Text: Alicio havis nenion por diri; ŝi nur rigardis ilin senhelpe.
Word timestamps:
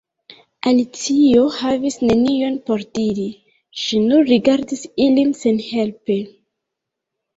Alicio 0.69 1.43
havis 1.57 1.97
nenion 2.11 2.57
por 2.69 2.85
diri; 2.99 3.27
ŝi 3.85 4.01
nur 4.07 4.27
rigardis 4.33 4.83
ilin 5.09 5.37
senhelpe. 5.45 6.19